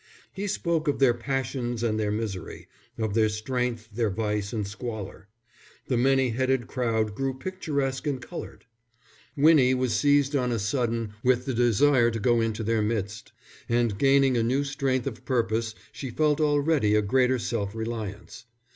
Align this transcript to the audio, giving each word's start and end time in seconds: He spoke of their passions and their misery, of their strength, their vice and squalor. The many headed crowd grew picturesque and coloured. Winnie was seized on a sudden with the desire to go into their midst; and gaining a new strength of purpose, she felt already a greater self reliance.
He 0.33 0.47
spoke 0.47 0.87
of 0.87 0.97
their 0.97 1.13
passions 1.13 1.83
and 1.83 1.99
their 1.99 2.09
misery, 2.09 2.67
of 2.97 3.13
their 3.13 3.29
strength, 3.29 3.87
their 3.93 4.09
vice 4.09 4.51
and 4.51 4.65
squalor. 4.67 5.27
The 5.89 5.95
many 5.95 6.29
headed 6.31 6.65
crowd 6.65 7.13
grew 7.13 7.37
picturesque 7.37 8.07
and 8.07 8.19
coloured. 8.19 8.65
Winnie 9.37 9.75
was 9.75 9.93
seized 9.93 10.35
on 10.35 10.51
a 10.51 10.57
sudden 10.57 11.13
with 11.23 11.45
the 11.45 11.53
desire 11.53 12.09
to 12.09 12.19
go 12.19 12.41
into 12.41 12.63
their 12.63 12.81
midst; 12.81 13.31
and 13.69 13.95
gaining 13.99 14.35
a 14.37 14.41
new 14.41 14.63
strength 14.63 15.05
of 15.05 15.23
purpose, 15.23 15.75
she 15.91 16.09
felt 16.09 16.41
already 16.41 16.95
a 16.95 17.03
greater 17.03 17.37
self 17.37 17.75
reliance. 17.75 18.45